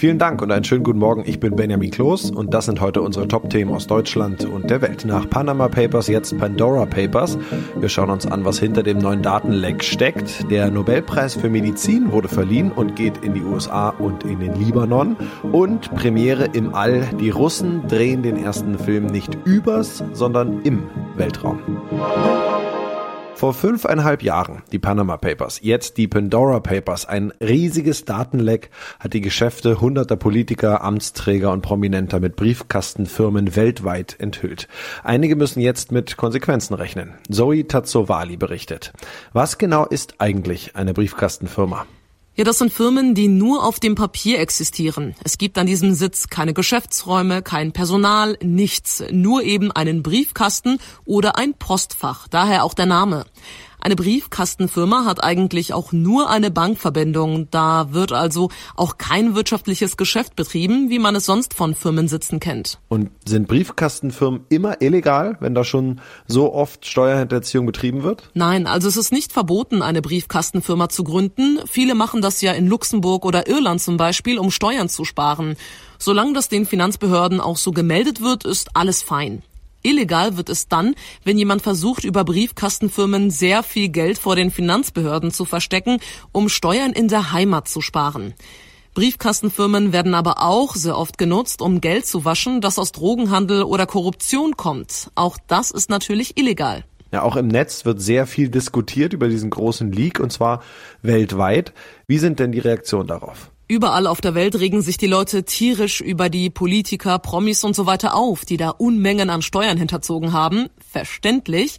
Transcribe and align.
Vielen 0.00 0.18
Dank 0.18 0.40
und 0.40 0.50
einen 0.50 0.64
schönen 0.64 0.82
guten 0.82 0.98
Morgen. 0.98 1.24
Ich 1.26 1.40
bin 1.40 1.56
Benjamin 1.56 1.90
Kloß 1.90 2.30
und 2.30 2.54
das 2.54 2.64
sind 2.64 2.80
heute 2.80 3.02
unsere 3.02 3.28
Top-Themen 3.28 3.70
aus 3.70 3.86
Deutschland 3.86 4.46
und 4.46 4.70
der 4.70 4.80
Welt. 4.80 5.04
Nach 5.04 5.28
Panama 5.28 5.68
Papers 5.68 6.08
jetzt 6.08 6.38
Pandora 6.38 6.86
Papers. 6.86 7.36
Wir 7.78 7.90
schauen 7.90 8.08
uns 8.08 8.24
an, 8.24 8.46
was 8.46 8.58
hinter 8.58 8.82
dem 8.82 8.96
neuen 8.96 9.20
Datenleck 9.20 9.84
steckt. 9.84 10.50
Der 10.50 10.70
Nobelpreis 10.70 11.34
für 11.34 11.50
Medizin 11.50 12.12
wurde 12.12 12.28
verliehen 12.28 12.72
und 12.72 12.96
geht 12.96 13.18
in 13.18 13.34
die 13.34 13.42
USA 13.42 13.90
und 13.90 14.24
in 14.24 14.40
den 14.40 14.54
Libanon. 14.54 15.18
Und 15.52 15.94
Premiere 15.94 16.46
im 16.46 16.74
All. 16.74 17.02
Die 17.20 17.28
Russen 17.28 17.86
drehen 17.86 18.22
den 18.22 18.42
ersten 18.42 18.78
Film 18.78 19.04
nicht 19.04 19.36
übers, 19.44 20.02
sondern 20.14 20.62
im 20.62 20.84
Weltraum. 21.16 21.58
Vor 23.40 23.54
fünfeinhalb 23.54 24.22
Jahren 24.22 24.60
die 24.70 24.78
Panama 24.78 25.16
Papers, 25.16 25.60
jetzt 25.62 25.96
die 25.96 26.08
Pandora 26.08 26.60
Papers. 26.60 27.06
Ein 27.06 27.32
riesiges 27.40 28.04
Datenleck 28.04 28.68
hat 28.98 29.14
die 29.14 29.22
Geschäfte 29.22 29.80
hunderter 29.80 30.16
Politiker, 30.16 30.84
Amtsträger 30.84 31.50
und 31.50 31.62
Prominenter 31.62 32.20
mit 32.20 32.36
Briefkastenfirmen 32.36 33.56
weltweit 33.56 34.16
enthüllt. 34.18 34.68
Einige 35.04 35.36
müssen 35.36 35.60
jetzt 35.60 35.90
mit 35.90 36.18
Konsequenzen 36.18 36.74
rechnen. 36.74 37.14
Zoe 37.30 37.66
Tazzovali 37.66 38.36
berichtet. 38.36 38.92
Was 39.32 39.56
genau 39.56 39.86
ist 39.86 40.16
eigentlich 40.18 40.76
eine 40.76 40.92
Briefkastenfirma? 40.92 41.86
Ja, 42.40 42.44
das 42.44 42.56
sind 42.56 42.72
Firmen, 42.72 43.14
die 43.14 43.28
nur 43.28 43.66
auf 43.66 43.80
dem 43.80 43.94
Papier 43.94 44.40
existieren. 44.40 45.14
Es 45.22 45.36
gibt 45.36 45.58
an 45.58 45.66
diesem 45.66 45.92
Sitz 45.92 46.28
keine 46.28 46.54
Geschäftsräume, 46.54 47.42
kein 47.42 47.72
Personal, 47.72 48.38
nichts, 48.42 49.04
nur 49.10 49.42
eben 49.42 49.70
einen 49.70 50.02
Briefkasten 50.02 50.78
oder 51.04 51.36
ein 51.36 51.52
Postfach, 51.52 52.28
daher 52.28 52.64
auch 52.64 52.72
der 52.72 52.86
Name. 52.86 53.26
Eine 53.82 53.96
Briefkastenfirma 53.96 55.06
hat 55.06 55.24
eigentlich 55.24 55.72
auch 55.72 55.90
nur 55.92 56.28
eine 56.28 56.50
Bankverbindung. 56.50 57.48
Da 57.50 57.92
wird 57.92 58.12
also 58.12 58.50
auch 58.76 58.98
kein 58.98 59.34
wirtschaftliches 59.34 59.96
Geschäft 59.96 60.36
betrieben, 60.36 60.90
wie 60.90 60.98
man 60.98 61.16
es 61.16 61.24
sonst 61.24 61.54
von 61.54 61.74
Firmensitzen 61.74 62.40
kennt. 62.40 62.78
Und 62.88 63.10
sind 63.24 63.48
Briefkastenfirmen 63.48 64.42
immer 64.50 64.82
illegal, 64.82 65.38
wenn 65.40 65.54
da 65.54 65.64
schon 65.64 66.02
so 66.26 66.52
oft 66.52 66.84
Steuerhinterziehung 66.84 67.64
betrieben 67.64 68.02
wird? 68.02 68.28
Nein, 68.34 68.66
also 68.66 68.86
es 68.86 68.98
ist 68.98 69.12
nicht 69.12 69.32
verboten, 69.32 69.80
eine 69.80 70.02
Briefkastenfirma 70.02 70.90
zu 70.90 71.02
gründen. 71.02 71.58
Viele 71.66 71.94
machen 71.94 72.20
das 72.20 72.42
ja 72.42 72.52
in 72.52 72.66
Luxemburg 72.66 73.24
oder 73.24 73.48
Irland 73.48 73.80
zum 73.80 73.96
Beispiel, 73.96 74.38
um 74.38 74.50
Steuern 74.50 74.90
zu 74.90 75.06
sparen. 75.06 75.56
Solange 75.98 76.34
das 76.34 76.48
den 76.48 76.66
Finanzbehörden 76.66 77.40
auch 77.40 77.56
so 77.56 77.72
gemeldet 77.72 78.20
wird, 78.20 78.44
ist 78.44 78.76
alles 78.76 79.02
fein. 79.02 79.42
Illegal 79.82 80.36
wird 80.36 80.48
es 80.48 80.68
dann, 80.68 80.94
wenn 81.24 81.38
jemand 81.38 81.62
versucht, 81.62 82.04
über 82.04 82.24
Briefkastenfirmen 82.24 83.30
sehr 83.30 83.62
viel 83.62 83.88
Geld 83.88 84.18
vor 84.18 84.36
den 84.36 84.50
Finanzbehörden 84.50 85.30
zu 85.30 85.44
verstecken, 85.44 85.98
um 86.32 86.48
Steuern 86.48 86.92
in 86.92 87.08
der 87.08 87.32
Heimat 87.32 87.68
zu 87.68 87.80
sparen. 87.80 88.34
Briefkastenfirmen 88.94 89.92
werden 89.92 90.14
aber 90.14 90.42
auch 90.42 90.74
sehr 90.74 90.98
oft 90.98 91.16
genutzt, 91.16 91.62
um 91.62 91.80
Geld 91.80 92.06
zu 92.06 92.24
waschen, 92.24 92.60
das 92.60 92.78
aus 92.78 92.92
Drogenhandel 92.92 93.62
oder 93.62 93.86
Korruption 93.86 94.56
kommt. 94.56 95.10
Auch 95.14 95.38
das 95.46 95.70
ist 95.70 95.90
natürlich 95.90 96.36
illegal. 96.36 96.84
Ja, 97.12 97.22
auch 97.22 97.36
im 97.36 97.48
Netz 97.48 97.84
wird 97.84 98.00
sehr 98.00 98.26
viel 98.26 98.48
diskutiert 98.48 99.12
über 99.12 99.28
diesen 99.28 99.50
großen 99.50 99.90
Leak 99.90 100.20
und 100.20 100.32
zwar 100.32 100.62
weltweit. 101.02 101.72
Wie 102.06 102.18
sind 102.18 102.38
denn 102.38 102.52
die 102.52 102.58
Reaktionen 102.58 103.08
darauf? 103.08 103.50
Überall 103.70 104.08
auf 104.08 104.20
der 104.20 104.34
Welt 104.34 104.58
regen 104.58 104.82
sich 104.82 104.96
die 104.96 105.06
Leute 105.06 105.44
tierisch 105.44 106.00
über 106.00 106.28
die 106.28 106.50
Politiker, 106.50 107.20
Promis 107.20 107.62
und 107.62 107.76
so 107.76 107.86
weiter 107.86 108.16
auf, 108.16 108.44
die 108.44 108.56
da 108.56 108.70
Unmengen 108.70 109.30
an 109.30 109.42
Steuern 109.42 109.78
hinterzogen 109.78 110.32
haben. 110.32 110.66
Verständlich. 110.90 111.76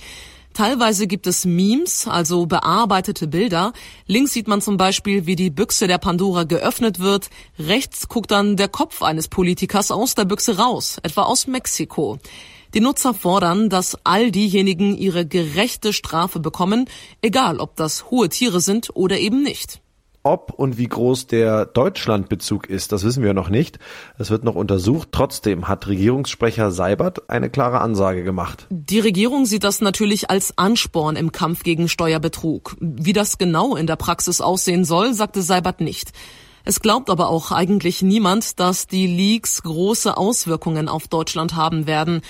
Teilweise 0.54 1.06
gibt 1.06 1.28
es 1.28 1.44
Memes, 1.44 2.08
also 2.08 2.46
bearbeitete 2.46 3.28
Bilder. 3.28 3.74
Links 4.08 4.32
sieht 4.32 4.48
man 4.48 4.62
zum 4.62 4.78
Beispiel, 4.78 5.26
wie 5.26 5.36
die 5.36 5.50
Büchse 5.50 5.88
der 5.88 5.98
Pandora 5.98 6.46
geöffnet 6.46 7.00
wird. 7.00 7.30
Rechts 7.60 8.08
guckt 8.08 8.32
dann 8.32 8.56
der 8.56 8.70
Kopf 8.70 9.02
eines 9.02 9.28
Politikers 9.28 9.92
aus 9.92 10.16
der 10.16 10.24
Büchse 10.24 10.58
raus, 10.58 10.98
etwa 11.04 11.24
aus 11.24 11.46
Mexiko. 11.46 12.20
Die 12.74 12.80
Nutzer 12.80 13.14
fordern, 13.14 13.68
dass 13.68 13.98
all 14.06 14.32
diejenigen 14.32 14.96
ihre 14.96 15.26
gerechte 15.26 15.92
Strafe 15.92 16.40
bekommen, 16.40 16.86
egal 17.22 17.60
ob 17.60 17.76
das 17.76 18.10
hohe 18.10 18.30
Tiere 18.30 18.62
sind 18.62 18.92
oder 18.94 19.20
eben 19.20 19.44
nicht. 19.44 19.81
Ob 20.24 20.54
und 20.54 20.78
wie 20.78 20.88
groß 20.88 21.28
der 21.28 21.66
Deutschlandbezug 21.66 22.70
ist, 22.70 22.92
das 22.92 23.04
wissen 23.04 23.24
wir 23.24 23.34
noch 23.34 23.50
nicht. 23.50 23.80
Es 24.20 24.30
wird 24.30 24.44
noch 24.44 24.54
untersucht. 24.54 25.10
Trotzdem 25.12 25.68
hat 25.68 25.88
Regierungssprecher 25.88 26.72
Seibert 26.72 27.30
eine 27.30 27.50
klare 27.50 27.82
Ansage 27.82 28.24
gemacht. 28.24 28.68
Die 28.70 29.00
Regierung 29.00 29.46
sieht 29.48 29.64
das 29.64 29.82
natürlich 29.82 30.30
als 30.30 30.58
Ansporn 30.58 31.16
im 31.16 31.32
Kampf 31.32 31.64
gegen 31.64 31.90
Steuerbetrug. 31.90 32.78
Wie 32.80 33.14
das 33.14 33.40
genau 33.40 33.76
in 33.76 33.88
der 33.88 33.96
Praxis 33.96 34.42
aussehen 34.42 34.86
soll, 34.86 35.16
sagte 35.16 35.42
Seibert 35.42 35.82
nicht. 35.82 36.12
Es 36.64 36.82
glaubt 36.82 37.10
aber 37.10 37.30
auch 37.30 37.52
eigentlich 37.52 38.04
niemand, 38.04 38.60
dass 38.60 38.86
die 38.86 39.08
Leaks 39.08 39.64
große 39.64 40.16
Auswirkungen 40.16 40.88
auf 40.88 41.08
Deutschland 41.08 41.56
haben 41.56 41.88
werden. 41.88 42.22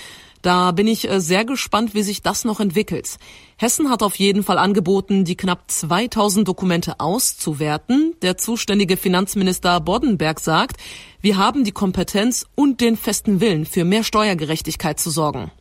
Da 0.42 0.72
bin 0.72 0.88
ich 0.88 1.08
äh, 1.08 1.20
sehr 1.20 1.44
gespannt, 1.44 1.94
wie 1.94 2.02
sich 2.02 2.20
das 2.20 2.44
noch 2.44 2.58
entwickelt. 2.58 3.16
Hessen 3.56 3.88
hat 3.88 4.02
auf 4.02 4.16
jeden 4.16 4.42
Fall 4.42 4.58
angeboten, 4.58 5.24
die 5.24 5.36
knapp 5.36 5.70
2000 5.70 6.46
Dokumente 6.46 6.98
auszuwerten. 6.98 8.14
Der 8.22 8.36
zuständige 8.36 8.96
Finanzminister 8.96 9.80
Boddenberg 9.80 10.40
sagt, 10.40 10.78
wir 11.20 11.36
haben 11.36 11.62
die 11.62 11.70
Kompetenz 11.72 12.46
und 12.56 12.80
den 12.80 12.96
festen 12.96 13.40
Willen, 13.40 13.64
für 13.64 13.84
mehr 13.84 14.02
Steuergerechtigkeit 14.02 14.98
zu 14.98 15.10
sorgen. 15.10 15.52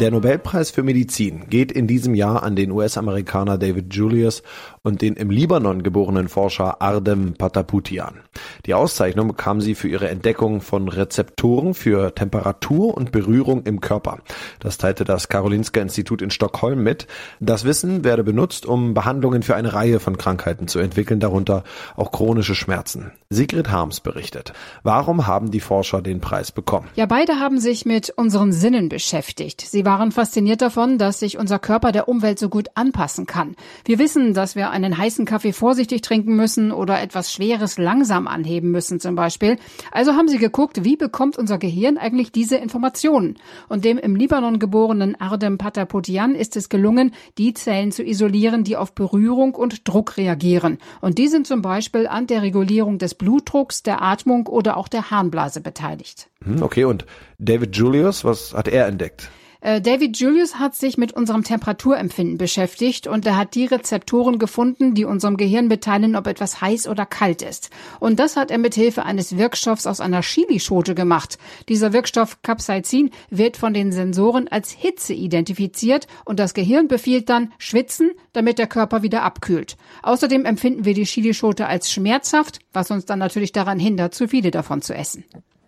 Der 0.00 0.10
Nobelpreis 0.10 0.70
für 0.70 0.82
Medizin 0.82 1.48
geht 1.48 1.72
in 1.72 1.86
diesem 1.86 2.14
Jahr 2.14 2.42
an 2.42 2.54
den 2.54 2.70
US-Amerikaner 2.70 3.56
David 3.56 3.94
Julius 3.94 4.42
und 4.82 5.00
den 5.00 5.14
im 5.14 5.30
Libanon 5.30 5.82
geborenen 5.82 6.28
Forscher 6.28 6.82
Ardem 6.82 7.32
Pataputian. 7.32 8.20
Die 8.66 8.74
Auszeichnung 8.74 9.28
bekam 9.28 9.62
sie 9.62 9.74
für 9.74 9.88
ihre 9.88 10.10
Entdeckung 10.10 10.60
von 10.60 10.88
Rezeptoren 10.88 11.72
für 11.72 12.14
Temperatur 12.14 12.94
und 12.94 13.10
Berührung 13.10 13.62
im 13.62 13.80
Körper. 13.80 14.18
Das 14.60 14.76
teilte 14.76 15.04
das 15.04 15.28
Karolinska 15.28 15.80
Institut 15.80 16.20
in 16.20 16.30
Stockholm 16.30 16.82
mit. 16.82 17.06
Das 17.40 17.64
Wissen 17.64 18.04
werde 18.04 18.22
benutzt, 18.22 18.66
um 18.66 18.92
Behandlungen 18.92 19.42
für 19.42 19.56
eine 19.56 19.72
Reihe 19.72 19.98
von 19.98 20.18
Krankheiten 20.18 20.68
zu 20.68 20.78
entwickeln, 20.78 21.20
darunter 21.20 21.64
auch 21.96 22.12
chronische 22.12 22.54
Schmerzen. 22.54 23.12
Sigrid 23.30 23.70
Harms 23.70 24.00
berichtet. 24.00 24.52
Warum 24.82 25.26
haben 25.26 25.50
die 25.50 25.60
Forscher 25.60 26.02
den 26.02 26.20
Preis 26.20 26.52
bekommen? 26.52 26.88
Ja, 26.96 27.06
beide 27.06 27.40
haben 27.40 27.58
sich 27.60 27.86
mit 27.86 28.10
unseren 28.10 28.52
Sinnen 28.52 28.90
beschäftigt. 28.90 29.62
Sie 29.62 29.85
waren 29.86 30.12
fasziniert 30.12 30.60
davon, 30.60 30.98
dass 30.98 31.20
sich 31.20 31.38
unser 31.38 31.58
Körper 31.58 31.92
der 31.92 32.08
Umwelt 32.08 32.38
so 32.38 32.50
gut 32.50 32.68
anpassen 32.74 33.24
kann. 33.24 33.56
Wir 33.86 33.98
wissen, 33.98 34.34
dass 34.34 34.56
wir 34.56 34.68
einen 34.70 34.98
heißen 34.98 35.24
Kaffee 35.24 35.54
vorsichtig 35.54 36.02
trinken 36.02 36.36
müssen 36.36 36.72
oder 36.72 37.00
etwas 37.00 37.32
Schweres 37.32 37.78
langsam 37.78 38.26
anheben 38.26 38.70
müssen 38.70 39.00
zum 39.00 39.14
Beispiel. 39.14 39.56
Also 39.92 40.12
haben 40.12 40.28
sie 40.28 40.38
geguckt, 40.38 40.84
wie 40.84 40.96
bekommt 40.96 41.38
unser 41.38 41.56
Gehirn 41.56 41.96
eigentlich 41.96 42.32
diese 42.32 42.56
Informationen? 42.56 43.38
Und 43.68 43.84
dem 43.86 43.96
im 43.96 44.16
Libanon 44.16 44.58
geborenen 44.58 45.18
Ardem 45.18 45.56
Patapotian 45.56 46.34
ist 46.34 46.56
es 46.56 46.68
gelungen, 46.68 47.14
die 47.38 47.54
Zellen 47.54 47.92
zu 47.92 48.02
isolieren, 48.02 48.64
die 48.64 48.76
auf 48.76 48.92
Berührung 48.92 49.54
und 49.54 49.88
Druck 49.88 50.16
reagieren. 50.16 50.78
Und 51.00 51.16
die 51.18 51.28
sind 51.28 51.46
zum 51.46 51.62
Beispiel 51.62 52.08
an 52.08 52.26
der 52.26 52.42
Regulierung 52.42 52.98
des 52.98 53.14
Blutdrucks, 53.14 53.84
der 53.84 54.02
Atmung 54.02 54.48
oder 54.48 54.76
auch 54.76 54.88
der 54.88 55.12
Harnblase 55.12 55.60
beteiligt. 55.60 56.28
Hm, 56.44 56.62
okay, 56.62 56.84
und 56.84 57.06
David 57.38 57.76
Julius, 57.76 58.24
was 58.24 58.52
hat 58.52 58.66
er 58.66 58.88
entdeckt? 58.88 59.30
Äh, 59.66 59.80
David 59.80 60.16
Julius 60.16 60.60
hat 60.60 60.76
sich 60.76 60.96
mit 60.96 61.10
unserem 61.10 61.42
Temperaturempfinden 61.42 62.38
beschäftigt 62.38 63.08
und 63.08 63.26
er 63.26 63.36
hat 63.36 63.56
die 63.56 63.64
Rezeptoren 63.64 64.38
gefunden, 64.38 64.94
die 64.94 65.04
unserem 65.04 65.36
Gehirn 65.36 65.66
mitteilen, 65.66 66.14
ob 66.14 66.28
etwas 66.28 66.60
heiß 66.60 66.86
oder 66.86 67.04
kalt 67.04 67.42
ist. 67.42 67.70
Und 67.98 68.20
das 68.20 68.36
hat 68.36 68.52
er 68.52 68.58
mit 68.58 68.76
Hilfe 68.76 69.04
eines 69.04 69.36
Wirkstoffs 69.36 69.88
aus 69.88 70.00
einer 70.00 70.22
Chilischote 70.22 70.94
gemacht. 70.94 71.36
Dieser 71.68 71.92
Wirkstoff 71.92 72.42
Capsaicin 72.42 73.10
wird 73.28 73.56
von 73.56 73.74
den 73.74 73.90
Sensoren 73.90 74.46
als 74.46 74.70
Hitze 74.70 75.14
identifiziert 75.14 76.06
und 76.24 76.38
das 76.38 76.54
Gehirn 76.54 76.86
befiehlt 76.86 77.28
dann 77.28 77.52
schwitzen, 77.58 78.12
damit 78.32 78.60
der 78.60 78.68
Körper 78.68 79.02
wieder 79.02 79.24
abkühlt. 79.24 79.76
Außerdem 80.04 80.44
empfinden 80.44 80.84
wir 80.84 80.94
die 80.94 81.06
Chilischote 81.06 81.66
als 81.66 81.90
schmerzhaft, 81.90 82.60
was 82.72 82.92
uns 82.92 83.04
dann 83.04 83.18
natürlich 83.18 83.50
daran 83.50 83.80
hindert, 83.80 84.14
zu 84.14 84.28
viele 84.28 84.52
davon 84.52 84.80
zu 84.80 84.94
essen. 84.94 85.24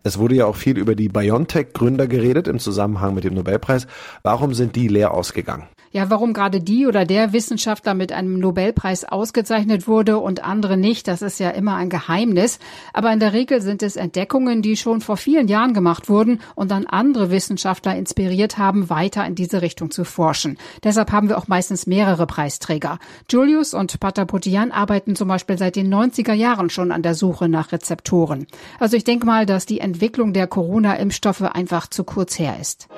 Es 0.09 0.19
wurde 0.19 0.37
ja 0.37 0.47
auch 0.47 0.57
viel 0.57 0.79
über 0.79 0.95
die 0.95 1.11
BioNTech-Gründer 1.11 2.07
geredet 2.07 2.49
im 2.49 2.59
Zusammenhang 2.61 3.15
mit 3.15 3.25
dem 3.25 3.35
Nobelpreis. 3.35 3.87
Warum 4.23 4.55
sind 4.55 4.75
die 4.75 4.89
leer 4.89 5.13
ausgegangen? 5.13 5.69
Ja, 5.91 6.11
warum 6.11 6.35
gerade 6.35 6.61
die 6.61 6.87
oder 6.87 7.05
der 7.05 7.33
Wissenschaftler 7.33 7.95
mit 7.95 8.13
einem 8.13 8.39
Nobelpreis 8.39 9.05
ausgezeichnet 9.05 9.89
wurde 9.89 10.19
und 10.19 10.45
andere 10.45 10.77
nicht, 10.77 11.09
das 11.09 11.23
ist 11.23 11.41
ja 11.41 11.51
immer 11.51 11.77
ein 11.77 11.89
Geheimnis. 11.89 12.59
Aber 12.93 13.13
in 13.13 13.21
der 13.21 13.33
Regel 13.33 13.63
sind 13.63 13.83
es 13.83 13.97
Entdeckungen, 13.97 14.61
die 14.61 14.77
schon 14.77 15.01
vor 15.01 15.17
vielen 15.17 15.49
Jahren 15.49 15.73
gemacht 15.73 16.09
wurden 16.09 16.41
und 16.55 16.71
dann 16.71 16.87
andere 16.87 17.31
Wissenschaftler 17.31 17.97
inspiriert 17.97 18.59
haben, 18.59 18.91
weiter 18.91 19.25
in 19.25 19.35
diese 19.35 19.63
Richtung 19.63 19.91
zu 19.91 20.05
forschen. 20.05 20.59
Deshalb 20.85 21.11
haben 21.11 21.29
wir 21.29 21.39
auch 21.39 21.49
meistens 21.49 21.87
mehrere 21.87 22.27
Preisträger. 22.27 22.99
Julius 23.31 23.73
und 23.73 23.99
Patapotian 23.99 24.73
arbeiten 24.73 25.17
zum 25.17 25.29
Beispiel 25.29 25.57
seit 25.57 25.77
den 25.77 25.93
90er 25.93 26.35
Jahren 26.35 26.69
schon 26.69 26.93
an 26.93 27.03
der 27.03 27.15
Suche 27.15 27.49
nach 27.49 27.73
Rezeptoren. 27.73 28.47
Also 28.79 28.97
ich 28.97 29.05
denke 29.05 29.25
mal, 29.25 29.47
dass 29.47 29.65
die 29.65 29.81
Entwicklung 29.81 30.35
der 30.35 30.47
Corona-Impfstoffe 30.47 31.43
einfach 31.43 31.89
zu 31.89 32.05
kurz 32.05 32.39
her 32.39 32.57
ist. 32.61 32.89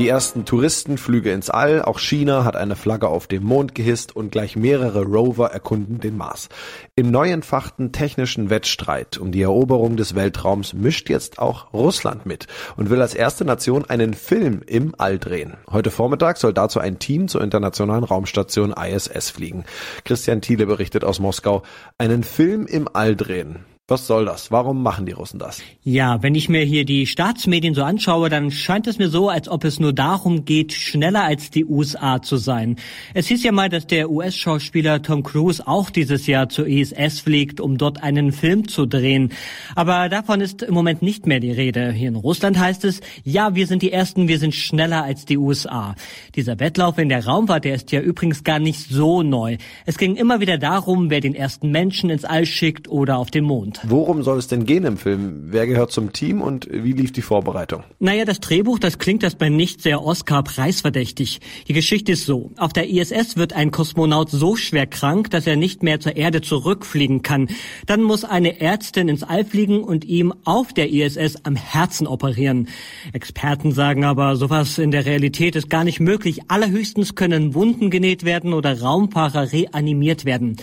Die 0.00 0.08
ersten 0.08 0.46
Touristenflüge 0.46 1.30
ins 1.30 1.50
All, 1.50 1.82
auch 1.82 1.98
China 1.98 2.44
hat 2.44 2.56
eine 2.56 2.74
Flagge 2.74 3.06
auf 3.06 3.26
dem 3.26 3.44
Mond 3.44 3.74
gehisst 3.74 4.16
und 4.16 4.32
gleich 4.32 4.56
mehrere 4.56 5.04
Rover 5.04 5.50
erkunden 5.50 6.00
den 6.00 6.16
Mars. 6.16 6.48
Im 6.96 7.10
neu 7.10 7.30
entfachten 7.30 7.92
technischen 7.92 8.48
Wettstreit 8.48 9.18
um 9.18 9.30
die 9.30 9.42
Eroberung 9.42 9.98
des 9.98 10.14
Weltraums 10.14 10.72
mischt 10.72 11.10
jetzt 11.10 11.38
auch 11.38 11.74
Russland 11.74 12.24
mit 12.24 12.46
und 12.78 12.88
will 12.88 13.02
als 13.02 13.12
erste 13.12 13.44
Nation 13.44 13.84
einen 13.84 14.14
Film 14.14 14.62
im 14.66 14.94
All 14.96 15.18
drehen. 15.18 15.58
Heute 15.70 15.90
Vormittag 15.90 16.38
soll 16.38 16.54
dazu 16.54 16.80
ein 16.80 16.98
Team 16.98 17.28
zur 17.28 17.42
internationalen 17.42 18.04
Raumstation 18.04 18.72
ISS 18.72 19.28
fliegen. 19.28 19.66
Christian 20.06 20.40
Thiele 20.40 20.64
berichtet 20.64 21.04
aus 21.04 21.20
Moskau, 21.20 21.62
einen 21.98 22.24
Film 22.24 22.64
im 22.64 22.88
All 22.90 23.16
drehen. 23.16 23.66
Was 23.90 24.06
soll 24.06 24.24
das? 24.24 24.52
Warum 24.52 24.84
machen 24.84 25.04
die 25.04 25.10
Russen 25.10 25.40
das? 25.40 25.60
Ja, 25.82 26.22
wenn 26.22 26.36
ich 26.36 26.48
mir 26.48 26.62
hier 26.62 26.84
die 26.84 27.06
Staatsmedien 27.08 27.74
so 27.74 27.82
anschaue, 27.82 28.28
dann 28.28 28.52
scheint 28.52 28.86
es 28.86 28.98
mir 28.98 29.08
so, 29.08 29.28
als 29.28 29.48
ob 29.48 29.64
es 29.64 29.80
nur 29.80 29.92
darum 29.92 30.44
geht, 30.44 30.72
schneller 30.72 31.24
als 31.24 31.50
die 31.50 31.64
USA 31.64 32.22
zu 32.22 32.36
sein. 32.36 32.76
Es 33.14 33.26
hieß 33.26 33.42
ja 33.42 33.50
mal, 33.50 33.68
dass 33.68 33.88
der 33.88 34.08
US-Schauspieler 34.08 35.02
Tom 35.02 35.24
Cruise 35.24 35.66
auch 35.66 35.90
dieses 35.90 36.28
Jahr 36.28 36.48
zur 36.48 36.68
ISS 36.68 37.18
fliegt, 37.18 37.60
um 37.60 37.78
dort 37.78 38.00
einen 38.00 38.30
Film 38.30 38.68
zu 38.68 38.86
drehen. 38.86 39.32
Aber 39.74 40.08
davon 40.08 40.40
ist 40.40 40.62
im 40.62 40.72
Moment 40.72 41.02
nicht 41.02 41.26
mehr 41.26 41.40
die 41.40 41.50
Rede. 41.50 41.90
Hier 41.90 42.10
in 42.10 42.14
Russland 42.14 42.60
heißt 42.60 42.84
es, 42.84 43.00
ja, 43.24 43.56
wir 43.56 43.66
sind 43.66 43.82
die 43.82 43.90
Ersten, 43.90 44.28
wir 44.28 44.38
sind 44.38 44.54
schneller 44.54 45.02
als 45.02 45.24
die 45.24 45.36
USA. 45.36 45.96
Dieser 46.36 46.60
Wettlauf 46.60 46.96
in 46.96 47.08
der 47.08 47.26
Raumfahrt, 47.26 47.64
der 47.64 47.74
ist 47.74 47.90
ja 47.90 48.00
übrigens 48.00 48.44
gar 48.44 48.60
nicht 48.60 48.88
so 48.88 49.24
neu. 49.24 49.56
Es 49.84 49.98
ging 49.98 50.14
immer 50.14 50.38
wieder 50.38 50.58
darum, 50.58 51.10
wer 51.10 51.20
den 51.20 51.34
ersten 51.34 51.72
Menschen 51.72 52.08
ins 52.08 52.24
All 52.24 52.46
schickt 52.46 52.86
oder 52.86 53.18
auf 53.18 53.32
den 53.32 53.42
Mond. 53.42 53.79
Worum 53.82 54.22
soll 54.22 54.38
es 54.38 54.46
denn 54.46 54.66
gehen 54.66 54.84
im 54.84 54.98
Film? 54.98 55.44
Wer 55.46 55.66
gehört 55.66 55.90
zum 55.90 56.12
Team 56.12 56.42
und 56.42 56.68
wie 56.70 56.92
lief 56.92 57.12
die 57.12 57.22
Vorbereitung? 57.22 57.82
Naja, 57.98 58.24
das 58.24 58.40
Drehbuch, 58.40 58.78
das 58.78 58.98
klingt 58.98 59.22
erstmal 59.22 59.48
nicht 59.48 59.80
sehr 59.80 60.02
Oscar-preisverdächtig. 60.02 61.40
Die 61.66 61.72
Geschichte 61.72 62.12
ist 62.12 62.26
so. 62.26 62.50
Auf 62.58 62.72
der 62.74 62.90
ISS 62.90 63.36
wird 63.36 63.54
ein 63.54 63.70
Kosmonaut 63.70 64.30
so 64.30 64.56
schwer 64.56 64.86
krank, 64.86 65.30
dass 65.30 65.46
er 65.46 65.56
nicht 65.56 65.82
mehr 65.82 65.98
zur 65.98 66.16
Erde 66.16 66.42
zurückfliegen 66.42 67.22
kann. 67.22 67.48
Dann 67.86 68.02
muss 68.02 68.24
eine 68.24 68.60
Ärztin 68.60 69.08
ins 69.08 69.22
All 69.22 69.44
fliegen 69.44 69.82
und 69.82 70.04
ihm 70.04 70.34
auf 70.44 70.74
der 70.74 70.90
ISS 70.90 71.44
am 71.44 71.56
Herzen 71.56 72.06
operieren. 72.06 72.68
Experten 73.14 73.72
sagen 73.72 74.04
aber, 74.04 74.36
sowas 74.36 74.78
in 74.78 74.90
der 74.90 75.06
Realität 75.06 75.56
ist 75.56 75.70
gar 75.70 75.84
nicht 75.84 76.00
möglich. 76.00 76.40
Allerhöchstens 76.48 77.14
können 77.14 77.54
Wunden 77.54 77.88
genäht 77.88 78.24
werden 78.24 78.52
oder 78.52 78.80
Raumfahrer 78.80 79.52
reanimiert 79.52 80.26
werden. 80.26 80.56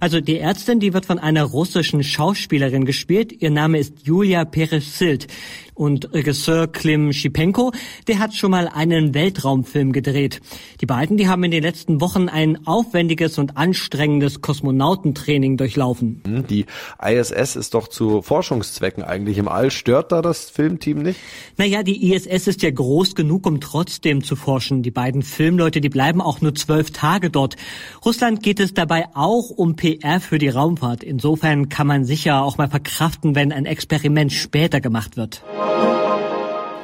Also 0.00 0.20
die 0.20 0.38
Ärztin, 0.38 0.80
die 0.80 0.92
wird 0.92 1.06
von 1.06 1.20
einer 1.20 1.44
russischen 1.44 2.02
Schauspielerin 2.02 2.53
Schauspielerin 2.54 2.84
gespielt. 2.84 3.32
Ihr 3.42 3.50
Name 3.50 3.78
ist 3.78 4.06
Julia 4.06 4.44
Perez-Silt. 4.44 5.26
Und 5.74 6.14
Regisseur 6.14 6.68
Klim 6.68 7.12
Schipenko, 7.12 7.72
der 8.06 8.20
hat 8.20 8.34
schon 8.34 8.52
mal 8.52 8.68
einen 8.68 9.12
Weltraumfilm 9.12 9.92
gedreht. 9.92 10.40
Die 10.80 10.86
beiden, 10.86 11.16
die 11.16 11.28
haben 11.28 11.42
in 11.42 11.50
den 11.50 11.62
letzten 11.62 12.00
Wochen 12.00 12.28
ein 12.28 12.66
aufwendiges 12.66 13.38
und 13.38 13.56
anstrengendes 13.56 14.40
Kosmonautentraining 14.40 15.56
durchlaufen. 15.56 16.22
Die 16.48 16.66
ISS 17.04 17.56
ist 17.56 17.74
doch 17.74 17.88
zu 17.88 18.22
Forschungszwecken 18.22 19.02
eigentlich 19.02 19.38
im 19.38 19.48
All. 19.48 19.70
Stört 19.70 20.12
da 20.12 20.22
das 20.22 20.48
Filmteam 20.48 21.02
nicht? 21.02 21.18
Naja, 21.56 21.82
die 21.82 22.12
ISS 22.12 22.46
ist 22.46 22.62
ja 22.62 22.70
groß 22.70 23.16
genug, 23.16 23.46
um 23.46 23.60
trotzdem 23.60 24.22
zu 24.22 24.36
forschen. 24.36 24.82
Die 24.82 24.92
beiden 24.92 25.22
Filmleute, 25.22 25.80
die 25.80 25.88
bleiben 25.88 26.20
auch 26.20 26.40
nur 26.40 26.54
zwölf 26.54 26.92
Tage 26.92 27.30
dort. 27.30 27.56
Russland 28.04 28.42
geht 28.42 28.60
es 28.60 28.74
dabei 28.74 29.06
auch 29.14 29.50
um 29.50 29.74
PR 29.74 30.20
für 30.20 30.38
die 30.38 30.48
Raumfahrt. 30.48 31.02
Insofern 31.02 31.68
kann 31.68 31.86
man 31.86 32.04
sicher 32.04 32.42
auch 32.42 32.58
mal 32.58 32.68
verkraften, 32.68 33.34
wenn 33.34 33.52
ein 33.52 33.66
Experiment 33.66 34.32
später 34.32 34.80
gemacht 34.80 35.16
wird. 35.16 35.42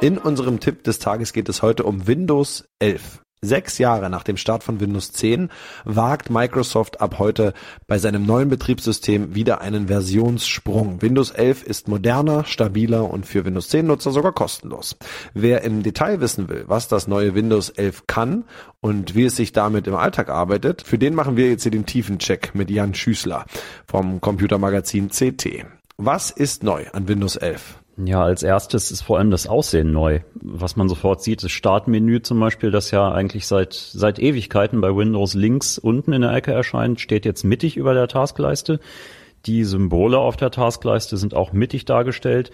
In 0.00 0.17
unserem 0.17 0.61
Tipp 0.61 0.82
des 0.85 0.99
Tages 0.99 1.35
geht 1.35 1.50
es 1.50 1.61
heute 1.61 1.85
um 1.85 2.06
Windows 2.06 2.65
11. 2.79 3.21
Sechs 3.43 3.79
Jahre 3.79 4.11
nach 4.11 4.23
dem 4.23 4.37
Start 4.37 4.62
von 4.62 4.81
Windows 4.81 5.12
10 5.12 5.50
wagt 5.85 6.29
Microsoft 6.29 7.00
ab 7.00 7.19
heute 7.19 7.55
bei 7.87 7.99
seinem 7.99 8.27
neuen 8.27 8.50
Betriebssystem 8.50 9.35
wieder 9.35 9.62
einen 9.62 9.88
Versionssprung. 9.88 11.00
Windows 11.00 11.31
11 11.31 11.62
ist 11.62 11.88
moderner, 11.88 12.44
stabiler 12.44 13.11
und 13.11 13.25
für 13.25 13.47
Windows 13.47 13.69
10 13.69 13.87
Nutzer 13.87 14.11
sogar 14.11 14.32
kostenlos. 14.32 14.97
Wer 15.32 15.62
im 15.65 15.82
Detail 15.82 16.21
wissen 16.21 16.50
will, 16.50 16.65
was 16.67 16.88
das 16.88 17.06
neue 17.06 17.35
Windows 17.35 17.71
11 17.71 18.06
kann 18.06 18.44
und 18.81 19.15
wie 19.15 19.25
es 19.25 19.37
sich 19.37 19.53
damit 19.53 19.87
im 19.87 19.94
Alltag 19.94 20.29
arbeitet, 20.29 20.82
für 20.82 20.99
den 20.99 21.15
machen 21.15 21.38
wir 21.38 21.49
jetzt 21.49 21.62
hier 21.62 21.73
den 21.73 21.87
Tiefencheck 21.87 22.55
mit 22.55 22.71
Jan 22.71 22.94
Schüßler 22.94 23.47
vom 23.87 24.21
Computermagazin 24.21 25.09
CT. 25.09 25.65
Was 25.97 26.31
ist 26.31 26.62
neu 26.62 26.87
an 26.93 27.09
Windows 27.09 27.37
11? 27.37 27.80
Ja, 28.05 28.23
als 28.23 28.43
erstes 28.43 28.91
ist 28.91 29.02
vor 29.02 29.19
allem 29.19 29.31
das 29.31 29.47
Aussehen 29.47 29.93
neu. 29.93 30.20
Was 30.35 30.76
man 30.76 30.88
sofort 30.88 31.23
sieht, 31.23 31.43
das 31.43 31.50
Startmenü 31.50 32.23
zum 32.23 32.38
Beispiel, 32.41 32.70
das 32.70 32.91
ja 32.91 33.11
eigentlich 33.11 33.47
seit, 33.47 33.75
seit 33.75 34.19
Ewigkeiten 34.19 34.81
bei 34.81 34.94
Windows 34.94 35.35
links 35.35 35.76
unten 35.79 36.12
in 36.12 36.23
der 36.23 36.32
Ecke 36.32 36.52
erscheint, 36.52 37.00
steht 37.00 37.25
jetzt 37.25 37.44
mittig 37.44 37.76
über 37.76 37.94
der 37.94 38.08
Taskleiste. 38.08 38.81
Die 39.47 39.64
Symbole 39.64 40.19
auf 40.19 40.37
der 40.37 40.50
Taskleiste 40.50 41.17
sind 41.17 41.35
auch 41.35 41.52
mittig 41.52 41.85
dargestellt. 41.85 42.50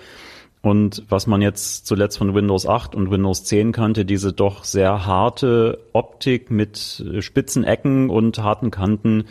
Und 0.63 1.05
was 1.09 1.27
man 1.27 1.43
jetzt 1.43 1.87
zuletzt 1.87 2.19
von 2.19 2.35
Windows 2.35 2.67
8 2.67 2.95
und 2.95 3.11
Windows 3.11 3.45
10 3.45 3.73
kannte, 3.73 4.05
diese 4.05 4.33
doch 4.33 4.65
sehr 4.65 5.07
harte 5.07 5.79
Optik 5.93 6.51
mit 6.51 7.05
spitzen 7.21 7.63
Ecken 7.63 8.11
und 8.11 8.39
harten 8.39 8.71
Kanten, 8.71 9.27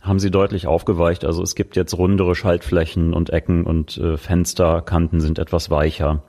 haben 0.00 0.18
sie 0.18 0.30
deutlich 0.30 0.66
aufgeweicht. 0.66 1.24
Also 1.24 1.42
es 1.42 1.54
gibt 1.54 1.76
jetzt 1.76 1.96
rundere 1.96 2.34
Schaltflächen 2.34 3.12
und 3.12 3.30
Ecken 3.30 3.64
und 3.64 3.96
äh, 3.98 4.16
Fensterkanten 4.16 5.20
sind 5.20 5.38
etwas 5.38 5.70
weicher. 5.70 6.24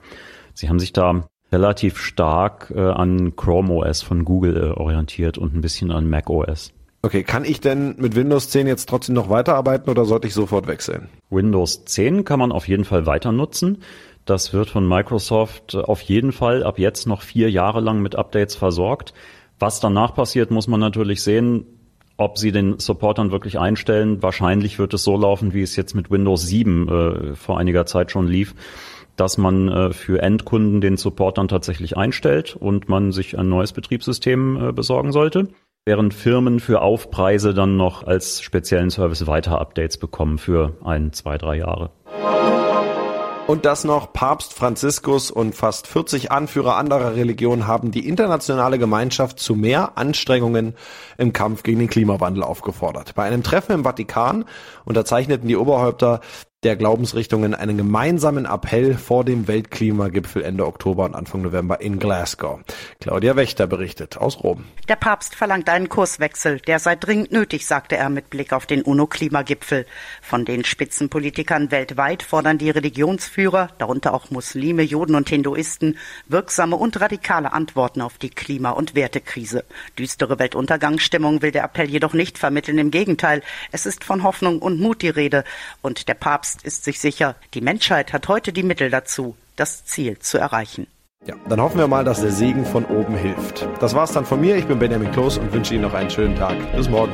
Sie 0.54 0.68
haben 0.68 0.78
sich 0.78 0.92
da 0.92 1.24
relativ 1.50 1.98
stark 1.98 2.72
äh, 2.74 2.80
an 2.80 3.36
Chrome 3.36 3.72
OS 3.72 4.02
von 4.02 4.24
Google 4.24 4.56
äh, 4.56 4.78
orientiert 4.78 5.38
und 5.38 5.54
ein 5.54 5.60
bisschen 5.60 5.90
an 5.90 6.08
Mac 6.08 6.30
OS. 6.30 6.72
Okay, 7.04 7.24
kann 7.24 7.44
ich 7.44 7.60
denn 7.60 7.96
mit 7.98 8.14
Windows 8.14 8.48
10 8.50 8.68
jetzt 8.68 8.88
trotzdem 8.88 9.16
noch 9.16 9.28
weiterarbeiten 9.28 9.90
oder 9.90 10.04
sollte 10.04 10.28
ich 10.28 10.34
sofort 10.34 10.68
wechseln? 10.68 11.08
Windows 11.30 11.84
10 11.84 12.24
kann 12.24 12.38
man 12.38 12.52
auf 12.52 12.68
jeden 12.68 12.84
Fall 12.84 13.06
weiter 13.06 13.32
nutzen. 13.32 13.78
Das 14.24 14.52
wird 14.52 14.70
von 14.70 14.86
Microsoft 14.86 15.74
auf 15.74 16.00
jeden 16.02 16.30
Fall 16.30 16.62
ab 16.62 16.78
jetzt 16.78 17.08
noch 17.08 17.22
vier 17.22 17.50
Jahre 17.50 17.80
lang 17.80 18.02
mit 18.02 18.14
Updates 18.14 18.54
versorgt. 18.54 19.14
Was 19.58 19.80
danach 19.80 20.14
passiert, 20.14 20.52
muss 20.52 20.68
man 20.68 20.78
natürlich 20.78 21.22
sehen. 21.22 21.66
Ob 22.16 22.38
sie 22.38 22.52
den 22.52 22.78
Support 22.78 23.18
dann 23.18 23.32
wirklich 23.32 23.58
einstellen, 23.58 24.22
wahrscheinlich 24.22 24.78
wird 24.78 24.94
es 24.94 25.04
so 25.04 25.16
laufen, 25.16 25.54
wie 25.54 25.62
es 25.62 25.76
jetzt 25.76 25.94
mit 25.94 26.10
Windows 26.10 26.46
7 26.46 26.88
äh, 26.88 27.34
vor 27.34 27.58
einiger 27.58 27.86
Zeit 27.86 28.10
schon 28.10 28.26
lief, 28.26 28.54
dass 29.16 29.38
man 29.38 29.68
äh, 29.68 29.92
für 29.92 30.22
Endkunden 30.22 30.80
den 30.80 30.96
Support 30.96 31.38
dann 31.38 31.48
tatsächlich 31.48 31.96
einstellt 31.96 32.56
und 32.56 32.88
man 32.88 33.12
sich 33.12 33.38
ein 33.38 33.48
neues 33.48 33.72
Betriebssystem 33.72 34.68
äh, 34.68 34.72
besorgen 34.72 35.12
sollte, 35.12 35.48
während 35.84 36.14
Firmen 36.14 36.60
für 36.60 36.82
Aufpreise 36.82 37.54
dann 37.54 37.76
noch 37.76 38.06
als 38.06 38.42
speziellen 38.42 38.90
Service 38.90 39.26
weiter 39.26 39.60
Updates 39.60 39.98
bekommen 39.98 40.38
für 40.38 40.76
ein, 40.84 41.12
zwei, 41.12 41.38
drei 41.38 41.56
Jahre. 41.56 41.90
Und 43.52 43.66
das 43.66 43.84
noch, 43.84 44.14
Papst 44.14 44.54
Franziskus 44.54 45.30
und 45.30 45.54
fast 45.54 45.86
40 45.86 46.32
Anführer 46.32 46.76
anderer 46.76 47.16
Religionen 47.16 47.66
haben 47.66 47.90
die 47.90 48.08
internationale 48.08 48.78
Gemeinschaft 48.78 49.38
zu 49.38 49.54
mehr 49.54 49.98
Anstrengungen 49.98 50.74
im 51.18 51.34
Kampf 51.34 51.62
gegen 51.62 51.80
den 51.80 51.90
Klimawandel 51.90 52.44
aufgefordert. 52.44 53.14
Bei 53.14 53.24
einem 53.24 53.42
Treffen 53.42 53.72
im 53.72 53.84
Vatikan 53.84 54.46
unterzeichneten 54.86 55.48
die 55.48 55.56
Oberhäupter 55.58 56.20
der 56.62 56.76
Glaubensrichtungen 56.76 57.56
einen 57.56 57.76
gemeinsamen 57.76 58.44
Appell 58.44 58.94
vor 58.94 59.24
dem 59.24 59.48
Weltklimagipfel 59.48 60.44
Ende 60.44 60.64
Oktober 60.64 61.04
und 61.04 61.16
Anfang 61.16 61.42
November 61.42 61.80
in 61.80 61.98
Glasgow. 61.98 62.60
Claudia 63.00 63.34
Wächter 63.34 63.66
berichtet 63.66 64.16
aus 64.16 64.44
Rom. 64.44 64.64
Der 64.88 64.94
Papst 64.94 65.34
verlangt 65.34 65.68
einen 65.68 65.88
Kurswechsel, 65.88 66.60
der 66.60 66.78
sei 66.78 66.94
dringend 66.94 67.32
nötig, 67.32 67.66
sagte 67.66 67.96
er 67.96 68.10
mit 68.10 68.30
Blick 68.30 68.52
auf 68.52 68.66
den 68.66 68.82
UNO-Klimagipfel. 68.82 69.86
Von 70.20 70.44
den 70.44 70.64
Spitzenpolitikern 70.64 71.72
weltweit 71.72 72.22
fordern 72.22 72.58
die 72.58 72.70
Religionsführer, 72.70 73.70
darunter 73.78 74.14
auch 74.14 74.30
Muslime, 74.30 74.82
Juden 74.82 75.16
und 75.16 75.28
Hinduisten, 75.28 75.98
wirksame 76.28 76.76
und 76.76 77.00
radikale 77.00 77.52
Antworten 77.52 78.00
auf 78.00 78.18
die 78.18 78.30
Klima- 78.30 78.70
und 78.70 78.94
Wertekrise. 78.94 79.64
Düstere 79.98 80.38
Weltuntergangsstimmung 80.38 81.42
will 81.42 81.50
der 81.50 81.64
Appell 81.64 81.90
jedoch 81.90 82.12
nicht 82.12 82.38
vermitteln. 82.38 82.78
Im 82.78 82.92
Gegenteil, 82.92 83.42
es 83.72 83.84
ist 83.84 84.04
von 84.04 84.22
Hoffnung 84.22 84.60
und 84.60 84.78
Mut 84.78 85.02
die 85.02 85.08
Rede. 85.08 85.42
Und 85.80 86.06
der 86.06 86.14
Papst 86.14 86.51
Papst 86.52 86.66
ist 86.66 86.84
sich 86.84 87.00
sicher, 87.00 87.34
die 87.54 87.60
Menschheit 87.60 88.12
hat 88.12 88.28
heute 88.28 88.52
die 88.52 88.62
Mittel 88.62 88.90
dazu, 88.90 89.36
das 89.56 89.84
Ziel 89.84 90.18
zu 90.18 90.38
erreichen. 90.38 90.86
Ja, 91.24 91.34
dann 91.48 91.60
hoffen 91.60 91.78
wir 91.78 91.86
mal, 91.86 92.04
dass 92.04 92.20
der 92.20 92.32
Segen 92.32 92.66
von 92.66 92.84
oben 92.84 93.16
hilft. 93.16 93.66
Das 93.80 93.94
war's 93.94 94.12
dann 94.12 94.26
von 94.26 94.40
mir. 94.40 94.56
Ich 94.56 94.66
bin 94.66 94.78
Benjamin 94.78 95.10
Kloß 95.12 95.38
und 95.38 95.52
wünsche 95.52 95.74
Ihnen 95.74 95.84
noch 95.84 95.94
einen 95.94 96.10
schönen 96.10 96.34
Tag. 96.36 96.56
Bis 96.74 96.88
morgen. 96.88 97.12